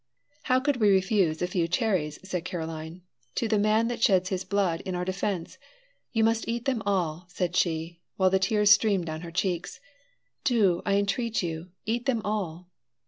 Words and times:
"How 0.49 0.59
could 0.59 0.77
we 0.77 0.89
refuse 0.89 1.43
a 1.43 1.47
few 1.47 1.67
cherries," 1.67 2.17
said 2.27 2.43
Caroline, 2.43 3.03
"to 3.35 3.47
the 3.47 3.59
man 3.59 3.87
that 3.89 4.01
sheds 4.01 4.29
his 4.29 4.43
blood 4.43 4.81
in 4.81 4.95
our 4.95 5.05
defence? 5.05 5.59
You 6.11 6.23
must 6.23 6.47
eat 6.47 6.65
them 6.65 6.81
all," 6.87 7.25
said 7.27 7.55
she, 7.55 8.01
while 8.15 8.31
the 8.31 8.39
tears 8.39 8.71
streamed 8.71 9.05
down 9.05 9.21
her 9.21 9.29
cheeks. 9.29 9.79
"Do, 10.43 10.81
I 10.87 10.95
entreat 10.95 11.43
you! 11.43 11.69
Eat 11.85 12.07
them 12.07 12.23
all." 12.25 12.67